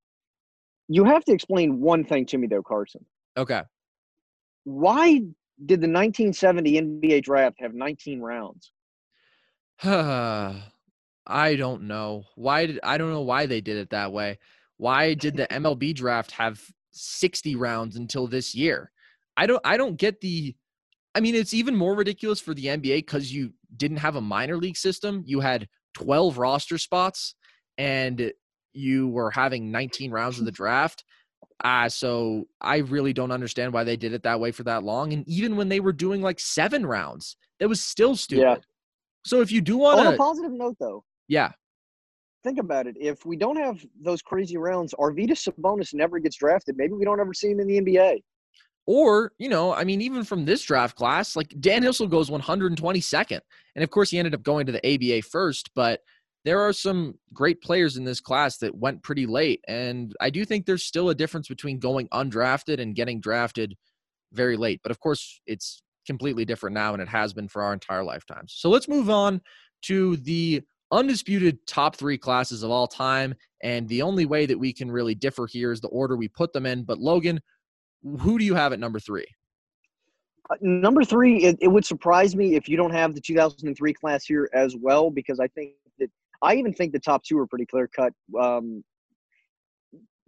[0.89, 3.05] You have to explain one thing to me, though, Carson.
[3.37, 3.63] Okay.
[4.65, 5.21] Why
[5.65, 8.73] did the 1970 NBA draft have 19 rounds?
[9.85, 12.25] I don't know.
[12.35, 14.39] Why did I don't know why they did it that way.
[14.79, 16.61] Why did the MLB draft have
[16.93, 18.91] 60 rounds until this year?
[19.37, 20.57] I don't I don't get the
[21.15, 24.57] I mean it's even more ridiculous for the NBA cuz you didn't have a minor
[24.57, 25.23] league system.
[25.27, 27.35] You had 12 roster spots
[27.77, 28.33] and
[28.73, 31.05] you were having 19 rounds of the draft.
[31.65, 35.13] Uh, so I really don't understand why they did it that way for that long.
[35.13, 38.43] And even when they were doing like seven rounds, that was still stupid.
[38.43, 38.57] Yeah.
[39.25, 41.51] So if you do want on a positive note, though, yeah,
[42.45, 42.97] think about it.
[42.99, 46.77] If we don't have those crazy rounds, Arvydas Sabonis never gets drafted.
[46.77, 48.23] Maybe we don't ever see him in the NBA.
[48.91, 53.41] Or, you know, I mean, even from this draft class, like Dan Issel goes 122nd.
[53.77, 56.01] And of course, he ended up going to the ABA first, but–
[56.45, 59.63] there are some great players in this class that went pretty late.
[59.69, 63.77] And I do think there's still a difference between going undrafted and getting drafted
[64.33, 64.81] very late.
[64.83, 68.55] But of course, it's completely different now, and it has been for our entire lifetimes.
[68.57, 69.43] So let's move on
[69.83, 73.35] to the undisputed top three classes of all time.
[73.63, 76.53] And the only way that we can really differ here is the order we put
[76.53, 76.85] them in.
[76.85, 77.41] But Logan,
[78.03, 79.27] who do you have at number three?
[80.51, 84.25] Uh, number three, it, it would surprise me if you don't have the 2003 class
[84.25, 86.11] here as well, because I think that
[86.43, 88.13] I even think the top two are pretty clear cut.
[88.41, 88.83] Um,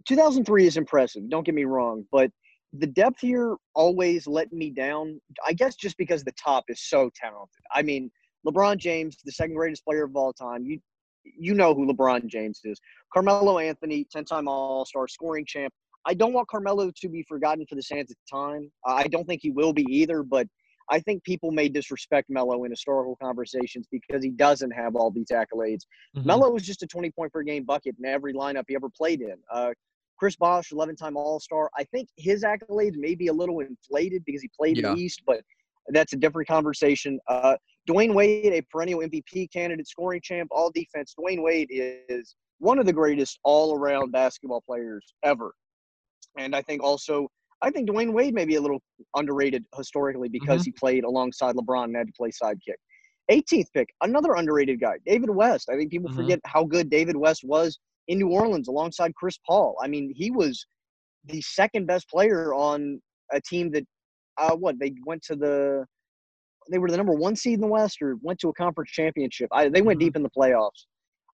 [0.07, 1.29] 2003 is impressive.
[1.29, 2.31] Don't get me wrong, but
[2.73, 5.19] the depth here always let me down.
[5.45, 7.63] I guess just because the top is so talented.
[7.73, 8.09] I mean,
[8.47, 10.65] LeBron James, the second greatest player of all time.
[10.65, 10.79] You
[11.23, 12.79] you know who LeBron James is.
[13.13, 15.71] Carmelo Anthony, 10-time All-Star, scoring champ.
[16.05, 18.71] I don't want Carmelo to be forgotten for the sands of time.
[18.85, 20.47] I don't think he will be either, but
[20.89, 25.29] I think people may disrespect Melo in historical conversations because he doesn't have all these
[25.31, 25.85] accolades.
[26.15, 26.25] Mm-hmm.
[26.25, 29.21] Melo was just a 20 point per game bucket in every lineup he ever played
[29.21, 29.35] in.
[29.51, 29.71] Uh,
[30.17, 31.69] Chris Bosh, 11 time All Star.
[31.77, 34.89] I think his accolades may be a little inflated because he played yeah.
[34.89, 35.41] in the East, but
[35.89, 37.19] that's a different conversation.
[37.27, 37.55] Uh,
[37.89, 41.15] Dwyane Wade, a perennial MVP candidate, scoring champ, all defense.
[41.19, 45.53] Dwyane Wade is one of the greatest all around basketball players ever.
[46.37, 47.27] And I think also
[47.61, 48.81] I think Dwyane Wade may be a little
[49.15, 50.69] underrated historically because mm-hmm.
[50.69, 52.77] he played alongside LeBron and had to play sidekick.
[53.29, 55.69] 18th pick, another underrated guy, David West.
[55.69, 56.19] I think people mm-hmm.
[56.19, 59.75] forget how good David West was in New Orleans alongside Chris Paul.
[59.81, 60.65] I mean, he was
[61.25, 62.99] the second best player on
[63.31, 63.85] a team that,
[64.37, 65.85] uh, what they went to the,
[66.71, 69.49] they were the number one seed in the West or went to a conference championship.
[69.51, 70.07] I, they went mm-hmm.
[70.07, 70.85] deep in the playoffs.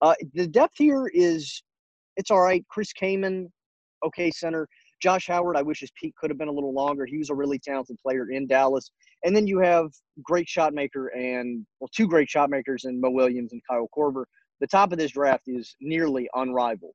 [0.02, 1.64] Uh, the depth here is,
[2.16, 2.66] it's all right.
[2.70, 3.52] Chris Kaman,
[4.06, 4.68] okay center.
[5.02, 7.06] Josh Howard, I wish his peak could have been a little longer.
[7.06, 8.92] He was a really talented player in Dallas.
[9.24, 13.10] And then you have great shot maker and well, two great shot makers in Mo
[13.10, 14.26] Williams and Kyle Korver.
[14.60, 16.94] The top of this draft is nearly unrivaled.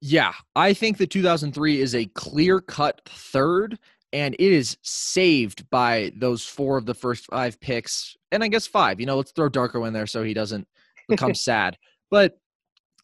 [0.00, 3.78] Yeah, I think that 2003 is a clear cut third,
[4.12, 8.66] and it is saved by those four of the first five picks, and I guess
[8.66, 9.00] five.
[9.00, 10.68] You know, let's throw Darko in there so he doesn't
[11.08, 11.76] become sad.
[12.10, 12.38] But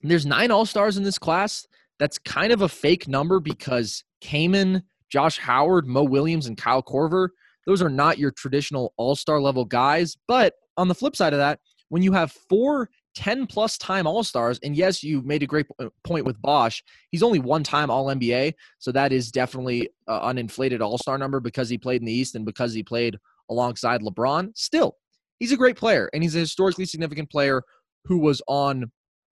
[0.02, 1.66] there's nine All Stars in this class.
[1.98, 7.28] That's kind of a fake number because Kaman, Josh Howard, Mo Williams, and Kyle Korver,
[7.66, 10.16] those are not your traditional all star level guys.
[10.26, 14.24] But on the flip side of that, when you have four 10 plus time All
[14.24, 15.66] Stars, and yes, you made a great
[16.02, 16.82] point with Bosh.
[17.10, 21.40] He's only one time All NBA, so that is definitely an inflated All Star number
[21.40, 23.16] because he played in the East and because he played
[23.50, 24.56] alongside LeBron.
[24.56, 24.96] Still,
[25.38, 27.62] he's a great player, and he's a historically significant player
[28.04, 28.90] who was on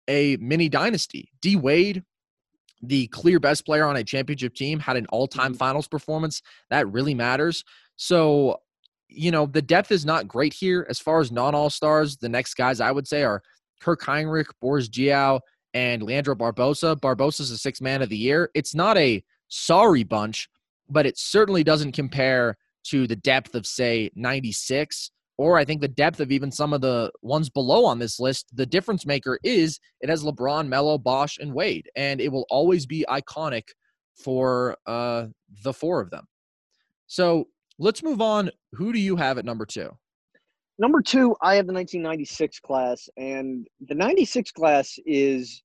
[0.10, 1.30] a mini dynasty.
[1.42, 2.04] D Wade,
[2.82, 5.58] the clear best player on a championship team, had an all time mm-hmm.
[5.58, 6.42] finals performance.
[6.70, 7.64] That really matters.
[7.96, 8.62] So,
[9.08, 12.18] you know, the depth is not great here as far as non all stars.
[12.18, 13.42] The next guys I would say are
[13.82, 15.40] Kirk Hinrich, Boris Diaw,
[15.74, 16.96] and Leandro Barbosa.
[16.96, 18.50] Barbosa's a six man of the year.
[18.54, 20.50] It's not a sorry bunch,
[20.90, 25.88] but it certainly doesn't compare to the depth of, say, 96 or I think the
[25.88, 29.80] depth of even some of the ones below on this list, the difference maker is
[30.02, 33.64] it has LeBron, Melo, Bosh, and Wade, and it will always be iconic
[34.22, 35.28] for uh,
[35.64, 36.26] the four of them.
[37.08, 37.48] So
[37.78, 38.52] let's move on.
[38.74, 39.90] Who do you have at number two?
[40.78, 45.64] Number two, I have the 1996 class, and the 96 class is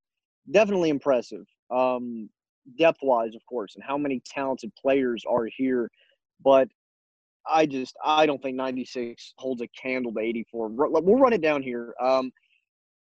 [0.53, 2.31] definitely impressive, um,
[2.79, 5.91] depth wise, of course, and how many talented players are here.
[6.45, 6.69] But
[7.51, 10.69] I just I don't think 96 holds a candle to 84.
[10.71, 11.95] We'll run it down here.
[12.01, 12.33] Um,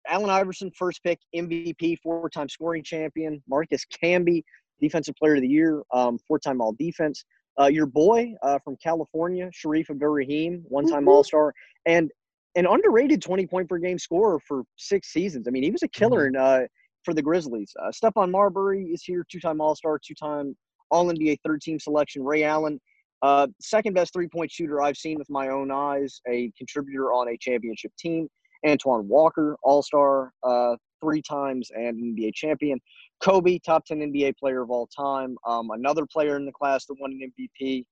[0.06, 3.42] Allen Iverson, first pick, MVP, four-time scoring champion.
[3.48, 4.42] Marcus Camby,
[4.80, 7.24] defensive player of the year, um, four-time All Defense.
[7.60, 11.08] Uh, your boy uh, from California, Shareef Abdur-Rahim, one-time mm-hmm.
[11.08, 11.54] All-Star,
[11.86, 12.10] and
[12.56, 15.46] an underrated 20 point per game scorer for six seasons.
[15.48, 16.36] I mean, he was a killer mm-hmm.
[16.36, 16.66] in, uh,
[17.04, 17.72] for the Grizzlies.
[17.80, 20.56] Uh, Stephon Marbury is here, two-time All-Star, two-time
[20.90, 22.24] All-NBA third-team selection.
[22.24, 22.80] Ray Allen
[23.24, 27.28] uh, second best three point shooter I've seen with my own eyes, a contributor on
[27.28, 28.28] a championship team.
[28.66, 32.78] Antoine Walker, All Star, uh, three times and NBA champion.
[33.22, 35.36] Kobe, top 10 NBA player of all time.
[35.46, 37.84] Um, another player in the class that won an MVP.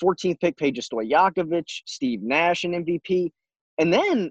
[0.00, 3.30] 14th pick, Peja Stojakovic, Steve Nash, an MVP.
[3.78, 4.30] And then,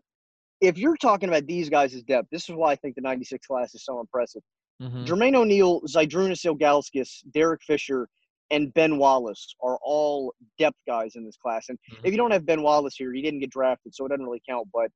[0.62, 3.46] if you're talking about these guys' as depth, this is why I think the 96
[3.46, 4.42] class is so impressive.
[4.82, 5.04] Mm-hmm.
[5.04, 8.08] Jermaine O'Neal, Zydrunas Ilgauskas, Derek Fisher,
[8.52, 11.70] and Ben Wallace are all depth guys in this class.
[11.70, 12.06] And mm-hmm.
[12.06, 14.42] if you don't have Ben Wallace here, he didn't get drafted, so it doesn't really
[14.48, 14.68] count.
[14.74, 14.92] But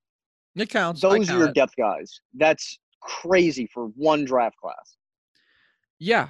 [0.55, 1.01] it counts.
[1.01, 1.55] Those are your it.
[1.55, 2.21] depth guys.
[2.33, 4.97] That's crazy for one draft class.
[5.99, 6.29] Yeah.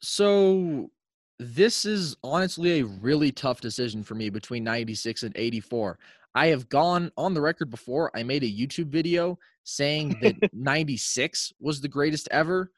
[0.00, 0.90] So
[1.38, 5.98] this is honestly a really tough decision for me between 96 and 84.
[6.34, 8.10] I have gone on the record before.
[8.14, 12.70] I made a YouTube video saying that 96 was the greatest ever.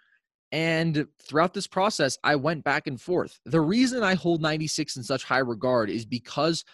[0.53, 3.39] And throughout this process, I went back and forth.
[3.45, 6.65] The reason I hold 96 in such high regard is because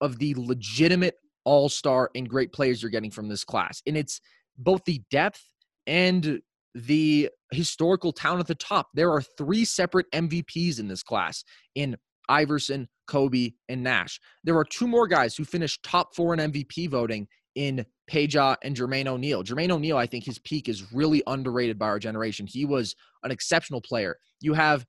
[0.00, 3.82] of the legitimate all star and great players you're getting from this class.
[3.86, 4.20] And it's
[4.58, 5.42] both the depth
[5.86, 6.40] and
[6.74, 8.88] the historical talent at the top.
[8.94, 11.96] There are three separate MVPs in this class in
[12.28, 14.20] Iverson, Kobe, and Nash.
[14.44, 18.76] There are two more guys who finished top four in MVP voting in Peja and
[18.76, 19.42] Jermaine O'Neal.
[19.42, 22.46] Jermaine O'Neal, I think his peak is really underrated by our generation.
[22.46, 24.18] He was an exceptional player.
[24.40, 24.84] You have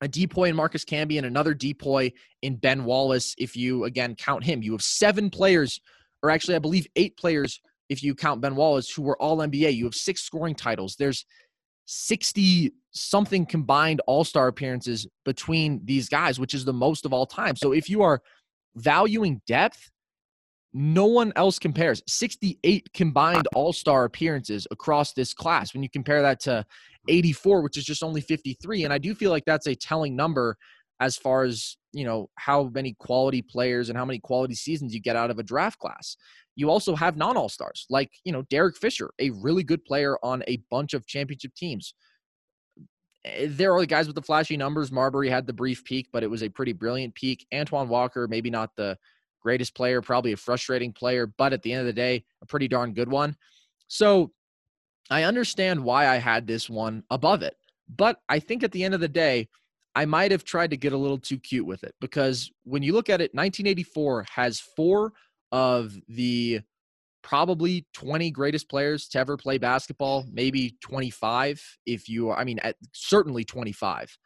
[0.00, 3.34] a depoy in Marcus Camby and another depoy in Ben Wallace.
[3.36, 5.78] If you again count him, you have seven players,
[6.22, 9.74] or actually, I believe eight players if you count Ben Wallace, who were all NBA.
[9.74, 10.96] You have six scoring titles.
[10.98, 11.26] There's
[11.86, 17.26] 60 something combined all star appearances between these guys, which is the most of all
[17.26, 17.56] time.
[17.56, 18.22] So if you are
[18.76, 19.90] valuing depth,
[20.72, 22.02] no one else compares.
[22.06, 25.72] 68 combined all star appearances across this class.
[25.72, 26.64] When you compare that to
[27.08, 28.84] 84, which is just only 53.
[28.84, 30.56] And I do feel like that's a telling number
[31.00, 35.00] as far as, you know, how many quality players and how many quality seasons you
[35.00, 36.16] get out of a draft class.
[36.56, 40.18] You also have non all stars like, you know, Derek Fisher, a really good player
[40.22, 41.94] on a bunch of championship teams.
[43.24, 44.90] Eh, there are the guys with the flashy numbers.
[44.90, 47.46] Marbury had the brief peak, but it was a pretty brilliant peak.
[47.54, 48.98] Antoine Walker, maybe not the
[49.40, 52.68] greatest player, probably a frustrating player, but at the end of the day, a pretty
[52.68, 53.36] darn good one.
[53.88, 54.32] So
[55.10, 57.56] I understand why I had this one above it.
[57.88, 59.48] But I think at the end of the day,
[59.94, 62.92] I might have tried to get a little too cute with it because when you
[62.92, 65.12] look at it, 1984 has four
[65.50, 66.60] of the
[67.22, 72.60] probably 20 greatest players to ever play basketball, maybe 25 if you are, I mean,
[72.92, 74.16] certainly 25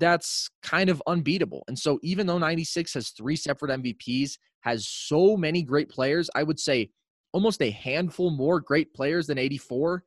[0.00, 1.62] that's kind of unbeatable.
[1.68, 6.42] And so even though 96 has three separate MVPs, has so many great players, I
[6.42, 6.90] would say
[7.32, 10.02] almost a handful more great players than 84.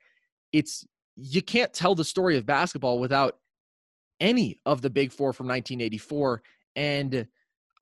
[0.52, 0.86] It's
[1.16, 3.38] you can't tell the story of basketball without
[4.20, 6.42] any of the big 4 from 1984
[6.76, 7.28] and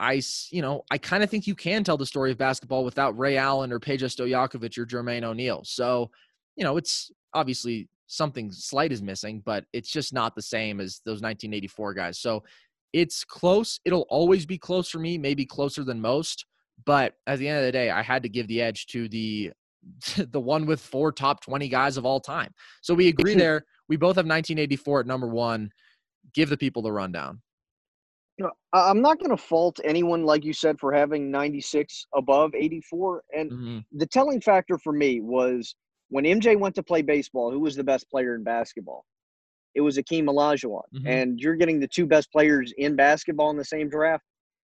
[0.01, 3.17] I, you know, I kind of think you can tell the story of basketball without
[3.19, 5.61] Ray Allen or Peja Stojakovic or Jermaine O'Neal.
[5.63, 6.09] So,
[6.55, 10.99] you know, it's obviously something slight is missing, but it's just not the same as
[11.05, 12.19] those 1984 guys.
[12.19, 12.43] So
[12.91, 13.79] it's close.
[13.85, 16.45] It'll always be close for me, maybe closer than most.
[16.85, 19.51] But at the end of the day, I had to give the edge to the
[20.31, 22.53] the one with four top 20 guys of all time.
[22.81, 23.65] So we agree there.
[23.87, 25.71] We both have 1984 at number one.
[26.33, 27.41] Give the people the rundown.
[28.73, 33.23] I'm not going to fault anyone, like you said, for having 96 above 84.
[33.35, 33.79] And mm-hmm.
[33.93, 35.75] the telling factor for me was
[36.11, 39.05] when MJ went to play baseball, who was the best player in basketball?
[39.73, 40.81] It was Hakeem Olajuwon.
[40.93, 41.07] Mm-hmm.
[41.07, 44.23] And you're getting the two best players in basketball in the same draft.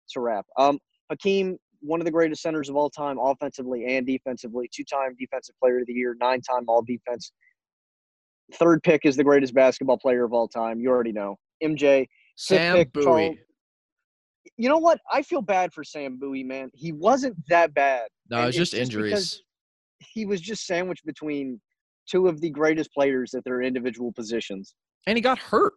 [0.05, 0.45] It's a wrap.
[0.57, 0.77] Um,
[1.09, 5.55] Hakeem, one of the greatest centers of all time, offensively and defensively, two time defensive
[5.63, 7.31] player of the year, nine time all defense.
[8.55, 10.81] Third pick is the greatest basketball player of all time.
[10.81, 11.37] You already know.
[11.63, 12.05] MJ.
[12.35, 13.03] Sam pick, Bowie.
[13.03, 13.37] Charles,
[14.57, 14.99] you know what?
[15.09, 16.69] I feel bad for Sam Bowie, man.
[16.73, 18.09] He wasn't that bad.
[18.29, 19.41] No, it was just injuries.
[19.99, 21.59] He was just sandwiched between
[22.09, 24.75] two of the greatest players at their individual positions.
[25.07, 25.73] And he got hurt.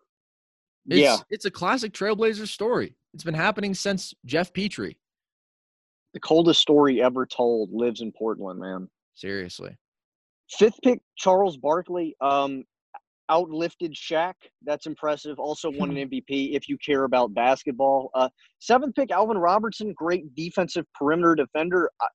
[0.88, 1.18] It's, yeah.
[1.30, 2.96] It's a classic Trailblazer story.
[3.14, 4.98] It's been happening since Geoff Petrie.
[6.14, 8.88] The coldest story ever told lives in Portland, man.
[9.14, 9.76] Seriously.
[10.50, 12.14] Fifth pick, Charles Barkley.
[12.20, 12.64] Um,
[13.30, 14.34] outlifted Shaq.
[14.62, 15.38] That's impressive.
[15.38, 18.10] Also won an MVP if you care about basketball.
[18.14, 21.90] Uh, seventh pick, Alvin Robertson, great defensive perimeter defender.
[22.00, 22.06] I,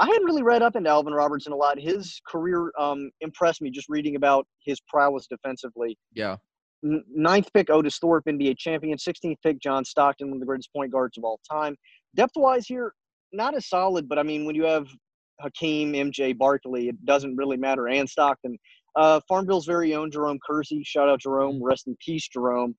[0.00, 1.78] I hadn't really read up into Alvin Robertson a lot.
[1.78, 5.96] His career um, impressed me just reading about his prowess defensively.
[6.14, 6.36] Yeah.
[6.82, 8.96] N- ninth pick, Otis Thorpe, NBA champion.
[8.96, 11.76] 16th pick, John Stockton, one of the greatest point guards of all time.
[12.16, 12.94] Depth wise here,
[13.34, 14.88] not as solid, but I mean, when you have
[15.42, 18.56] Hakeem, MJ, Barkley, it doesn't really matter, and Stockton.
[18.96, 20.82] Uh, Farmville's very own Jerome Kersey.
[20.82, 21.56] Shout out Jerome.
[21.56, 21.64] Mm-hmm.
[21.64, 22.74] Rest in peace, Jerome.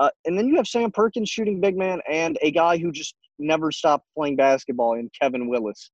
[0.00, 3.14] Uh, and then you have Sam Perkins, shooting big man, and a guy who just
[3.38, 5.90] never stopped playing basketball in Kevin Willis.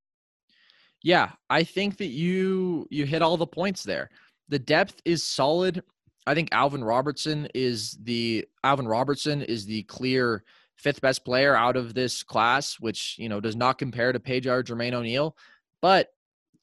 [1.03, 4.11] Yeah, I think that you you hit all the points there.
[4.49, 5.83] The depth is solid.
[6.27, 10.45] I think Alvin Robertson is the Alvin Robertson is the clear
[10.77, 14.51] fifth best player out of this class, which you know does not compare to Peja
[14.51, 15.37] or Jermaine O'Neal.
[15.81, 16.09] But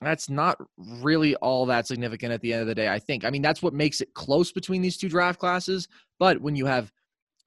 [0.01, 3.25] that's not really all that significant at the end of the day, I think.
[3.25, 5.87] I mean, that's what makes it close between these two draft classes.
[6.19, 6.91] But when you have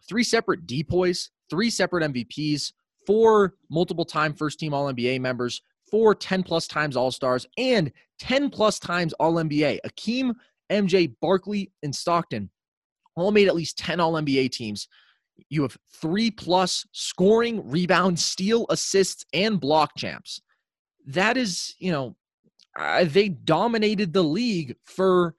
[0.09, 2.73] three separate depoys, three separate MVPs,
[3.07, 7.93] four multiple time first team All NBA members, four 10 plus times All Stars, and
[8.19, 10.35] 10 plus times All NBA, Hakeem,
[10.71, 12.51] MJ, Barkley, and Stockton
[13.17, 14.89] all made at least 10 All NBA teams.
[15.49, 20.41] You have three plus scoring, rebound, steal, assists, and block champs.
[21.07, 22.17] That is, you know,
[22.79, 25.35] uh, they dominated the league for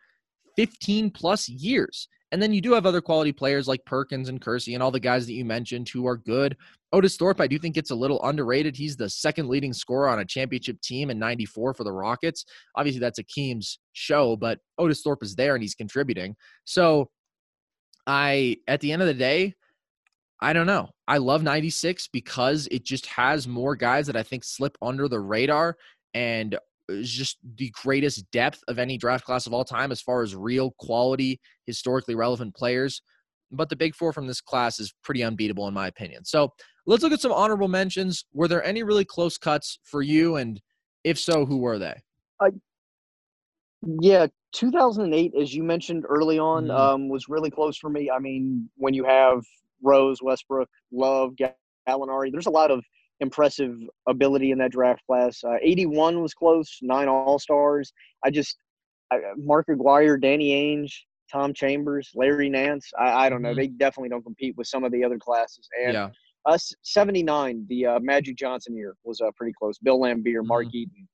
[0.57, 2.07] 15 plus years.
[2.31, 4.99] And then you do have other quality players like Perkins and Kersey and all the
[4.99, 6.57] guys that you mentioned who are good.
[6.93, 8.75] Otis Thorpe, I do think gets a little underrated.
[8.75, 12.45] He's the second leading scorer on a championship team in 94 for the Rockets.
[12.75, 16.35] Obviously, that's Hakeem's show, but Otis Thorpe is there and he's contributing.
[16.65, 17.09] So
[18.05, 19.55] I, at the end of the day,
[20.41, 20.89] I don't know.
[21.07, 25.19] I love 96 because it just has more guys that I think slip under the
[25.19, 25.77] radar
[26.13, 26.57] and
[26.89, 30.35] is just the greatest depth of any draft class of all time as far as
[30.35, 33.01] real quality, historically relevant players.
[33.51, 36.25] But the big four from this class is pretty unbeatable, in my opinion.
[36.25, 36.53] So
[36.85, 38.25] let's look at some honorable mentions.
[38.33, 40.37] Were there any really close cuts for you?
[40.37, 40.61] And
[41.03, 41.95] if so, who were they?
[42.39, 42.51] Uh,
[43.99, 46.71] yeah, 2008, as you mentioned early on, mm-hmm.
[46.71, 48.09] um, was really close for me.
[48.09, 49.43] I mean, when you have
[49.81, 51.33] Rose, Westbrook, Love,
[51.87, 52.83] Gallinari, there's a lot of
[53.19, 53.77] impressive
[54.07, 55.43] ability in that draft class.
[55.43, 57.93] Uh, 81 was close, nine All Stars.
[58.23, 58.57] I just
[59.11, 60.91] I, Mark Aguirre, Danny Ainge,
[61.31, 62.91] Tom Chambers, Larry Nance.
[62.99, 63.49] I, I don't know.
[63.49, 63.59] Mm-hmm.
[63.59, 65.67] They definitely don't compete with some of the other classes.
[65.83, 66.09] And yeah.
[66.45, 69.77] uh, 79, the uh, Magic Johnson year was uh, pretty close.
[69.79, 70.77] Bill Laimbeer, Mark mm-hmm.
[70.77, 71.07] Eaton.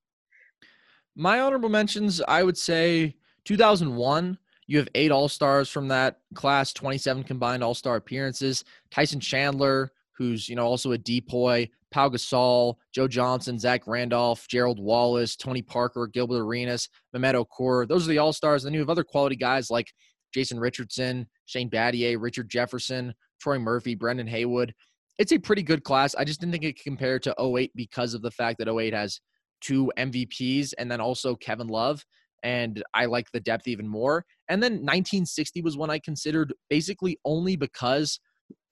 [1.15, 3.15] My honorable mentions, I would say
[3.45, 4.37] 2001.
[4.69, 8.65] You have eight All Stars from that class, 27 combined All Star appearances.
[8.91, 11.69] Tyson Chandler, who's you know also a depoy.
[11.91, 17.87] Pau Gasol, Joe Johnson, Zach Randolph, Gerald Wallace, Tony Parker, Gilbert Arenas, Mehmet Okur.
[17.87, 18.63] Those are the all stars.
[18.63, 19.93] Then you have other quality guys like
[20.33, 24.73] Jason Richardson, Shane Battier, Richard Jefferson, Troy Murphy, Brendan Haywood.
[25.17, 26.15] It's a pretty good class.
[26.15, 28.93] I just didn't think it could compare to 08 because of the fact that 08
[28.93, 29.19] has
[29.61, 32.05] two MVPs and then also Kevin Love.
[32.43, 34.25] And I like the depth even more.
[34.47, 38.19] And then 1960 was one I considered basically only because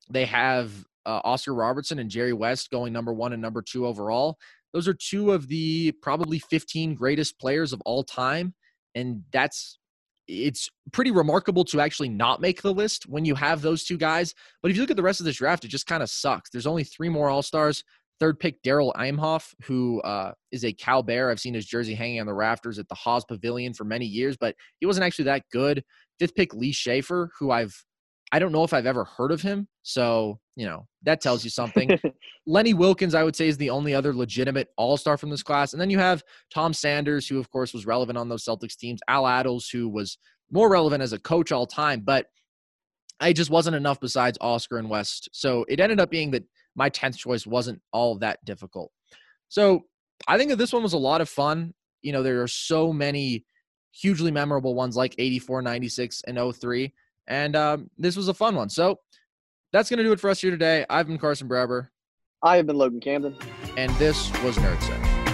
[0.10, 0.72] they have
[1.06, 4.38] uh, Oscar Robertson and Jerry West going number one and number two overall.
[4.74, 8.54] Those are two of the probably 15 greatest players of all time.
[8.94, 9.80] And that's
[10.28, 14.34] it's pretty remarkable to actually not make the list when you have those two guys.
[14.62, 16.50] But if you look at the rest of this draft, it just kind of sucks.
[16.50, 17.84] There's only three more All Stars.
[18.20, 21.30] Third pick, Darrall Imhoff, who uh, is a Cal Bear.
[21.30, 24.38] I've seen his jersey hanging on the rafters at the Haas Pavilion for many years,
[24.38, 25.84] but he wasn't actually that good.
[26.18, 27.76] Fifth pick, Lee Shaffer, who I've
[28.36, 29.66] I don't know if I've ever heard of him.
[29.84, 31.98] So, you know, that tells you something.
[32.46, 35.72] Lenny Wilkens, I would say, is the only other legitimate all star from this class.
[35.72, 36.22] And then you have
[36.54, 40.18] Tom Sanders, who, of course, was relevant on those Celtics teams, Al Attles, who was
[40.52, 42.26] more relevant as a coach all time, but
[43.22, 45.30] I just wasn't enough besides Oscar and West.
[45.32, 46.44] So it ended up being that
[46.76, 48.92] my 10th choice wasn't all that difficult.
[49.48, 49.86] So
[50.28, 51.74] I think that this one was a lot of fun.
[52.02, 53.46] You know, there are so many
[53.94, 56.94] hugely memorable ones like 84, 96, and 03.
[57.28, 58.70] And um, this was a fun one.
[58.70, 59.00] So
[59.74, 60.86] that's going to do it for us here today.
[60.90, 61.90] I've been Carson Brabber.
[62.44, 63.36] I have been Logan Camden.
[63.78, 65.25] And this was Nerd Center.